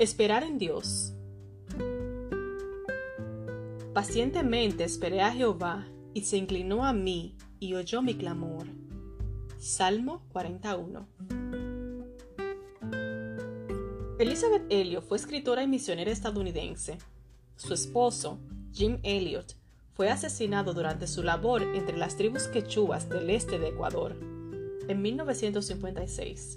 [0.00, 1.12] Esperar en Dios.
[3.92, 8.66] Pacientemente esperé a Jehová, y se inclinó a mí, y oyó mi clamor.
[9.58, 11.06] Salmo 41.
[14.18, 16.96] Elizabeth Elliot fue escritora y misionera estadounidense.
[17.56, 18.40] Su esposo,
[18.72, 19.54] Jim Elliot,
[19.92, 24.16] fue asesinado durante su labor entre las tribus quechuas del este de Ecuador
[24.88, 26.56] en 1956.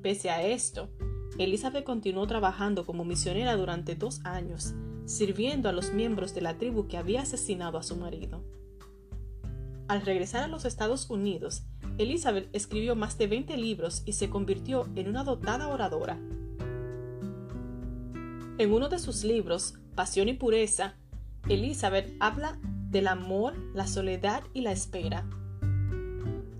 [0.00, 0.90] Pese a esto,
[1.38, 4.74] Elizabeth continuó trabajando como misionera durante dos años,
[5.06, 8.44] sirviendo a los miembros de la tribu que había asesinado a su marido.
[9.88, 11.64] Al regresar a los Estados Unidos,
[11.98, 16.18] Elizabeth escribió más de 20 libros y se convirtió en una dotada oradora.
[18.58, 20.96] En uno de sus libros, Pasión y Pureza,
[21.48, 22.58] Elizabeth habla
[22.90, 25.26] del amor, la soledad y la espera.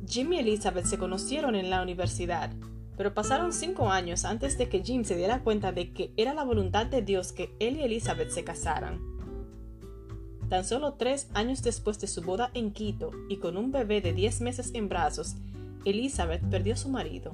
[0.07, 2.51] Jim y Elizabeth se conocieron en la universidad,
[2.97, 6.45] pero pasaron cinco años antes de que Jim se diera cuenta de que era la
[6.45, 9.01] voluntad de Dios que él y Elizabeth se casaran.
[10.49, 14.13] Tan solo tres años después de su boda en Quito y con un bebé de
[14.13, 15.37] diez meses en brazos,
[15.87, 17.33] Elizabeth perdió a su marido.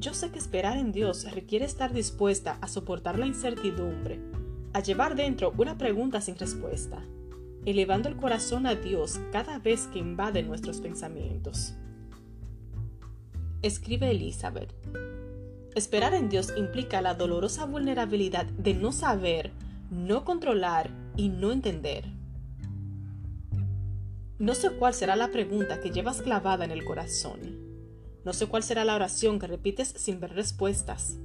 [0.00, 4.18] Yo sé que esperar en Dios requiere estar dispuesta a soportar la incertidumbre,
[4.72, 7.04] a llevar dentro una pregunta sin respuesta,
[7.64, 11.76] elevando el corazón a Dios cada vez que invade nuestros pensamientos
[13.62, 14.74] escribe Elizabeth.
[15.74, 19.52] Esperar en Dios implica la dolorosa vulnerabilidad de no saber,
[19.90, 22.04] no controlar y no entender.
[24.38, 27.40] No sé cuál será la pregunta que llevas clavada en el corazón.
[28.24, 31.16] No sé cuál será la oración que repites sin ver respuestas.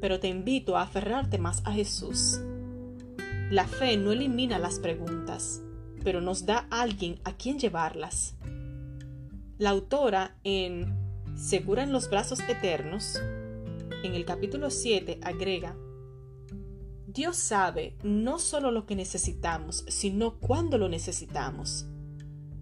[0.00, 2.40] Pero te invito a aferrarte más a Jesús.
[3.50, 5.60] La fe no elimina las preguntas,
[6.04, 8.34] pero nos da alguien a quien llevarlas.
[9.58, 13.20] La autora en segura en los brazos eternos,
[14.02, 15.76] en el capítulo 7 agrega,
[17.06, 21.86] Dios sabe no solo lo que necesitamos, sino cuándo lo necesitamos.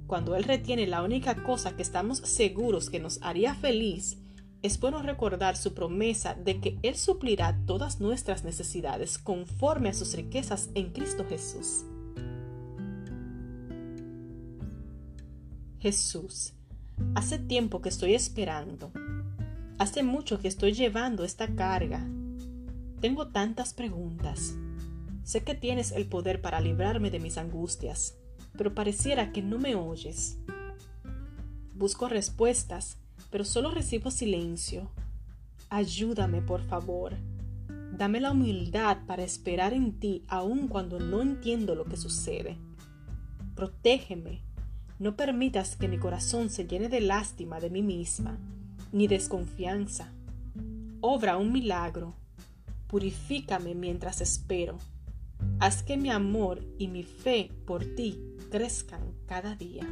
[0.07, 4.17] Cuando Él retiene la única cosa que estamos seguros que nos haría feliz,
[4.63, 10.15] es bueno recordar su promesa de que Él suplirá todas nuestras necesidades conforme a sus
[10.15, 11.85] riquezas en Cristo Jesús.
[15.79, 16.55] Jesús
[17.15, 18.93] Hace tiempo que estoy esperando.
[19.79, 22.07] Hace mucho que estoy llevando esta carga.
[23.01, 24.55] Tengo tantas preguntas.
[25.25, 28.17] Sé que tienes el poder para librarme de mis angustias,
[28.57, 30.39] pero pareciera que no me oyes.
[31.75, 32.99] Busco respuestas,
[33.31, 34.91] pero solo recibo silencio.
[35.69, 37.15] Ayúdame, por favor.
[37.97, 42.59] Dame la humildad para esperar en ti aun cuando no entiendo lo que sucede.
[43.55, 44.48] Protégeme
[44.99, 48.39] no permitas que mi corazón se llene de lástima de mí misma,
[48.93, 50.13] ni desconfianza.
[51.01, 52.15] Obra un milagro.
[52.89, 54.79] Purifícame mientras espero.
[55.61, 58.19] Haz que mi amor y mi fe por ti
[58.51, 59.87] crezcan cada día.